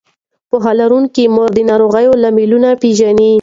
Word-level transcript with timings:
پوهه 0.49 0.71
لرونکې 0.79 1.23
مور 1.35 1.49
د 1.55 1.59
ناروغۍ 1.69 2.05
لاملونه 2.23 2.69
پېژني. 2.81 3.29